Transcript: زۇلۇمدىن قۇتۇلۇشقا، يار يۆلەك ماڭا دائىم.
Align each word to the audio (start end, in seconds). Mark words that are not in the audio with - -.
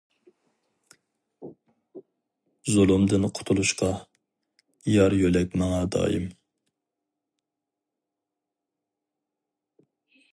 زۇلۇمدىن 2.77 3.27
قۇتۇلۇشقا، 3.39 3.89
يار 4.93 5.17
يۆلەك 5.19 5.53
ماڭا 5.63 5.83
دائىم. 5.97 6.27